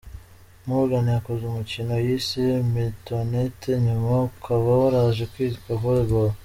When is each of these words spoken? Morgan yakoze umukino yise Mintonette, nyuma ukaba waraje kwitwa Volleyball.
Morgan 0.67 1.05
yakoze 1.17 1.41
umukino 1.45 1.93
yise 2.05 2.41
Mintonette, 2.71 3.71
nyuma 3.85 4.11
ukaba 4.29 4.69
waraje 4.81 5.23
kwitwa 5.31 5.69
Volleyball. 5.81 6.31